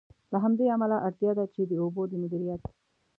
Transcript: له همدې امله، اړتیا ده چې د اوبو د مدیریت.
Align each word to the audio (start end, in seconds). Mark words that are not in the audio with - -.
له 0.31 0.37
همدې 0.43 0.65
امله، 0.75 0.97
اړتیا 1.07 1.31
ده 1.37 1.45
چې 1.53 1.61
د 1.65 1.71
اوبو 1.83 2.01
د 2.07 2.13
مدیریت. 2.21 2.61